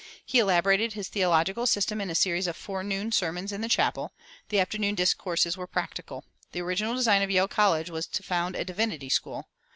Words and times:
He 0.25 0.39
elaborated 0.39 0.93
his 0.93 1.09
theological 1.09 1.67
system 1.67 2.01
in 2.01 2.09
a 2.09 2.15
series 2.15 2.47
of 2.47 2.57
forenoon 2.57 3.11
sermons 3.11 3.51
in 3.51 3.61
the 3.61 3.69
chapel; 3.69 4.11
the 4.49 4.59
afternoon 4.59 4.95
discourses 4.95 5.55
were 5.57 5.67
practical. 5.67 6.25
The 6.53 6.61
original 6.61 6.95
design 6.95 7.21
of 7.21 7.29
Yale 7.29 7.47
College 7.47 7.91
was 7.91 8.07
to 8.07 8.23
found 8.23 8.55
a 8.55 8.65
divinity 8.65 9.09
school. 9.09 9.47